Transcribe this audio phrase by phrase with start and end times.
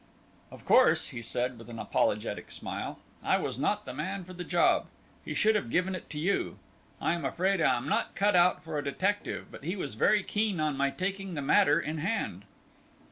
[0.49, 4.43] "Of course," he said, with an apologetic smile, "I was not the man for the
[4.43, 4.87] job
[5.23, 6.57] he should have given it to you.
[6.99, 10.23] I am afraid I am not cut out for a detective, but he was very
[10.23, 12.45] keen on my taking the matter in hand."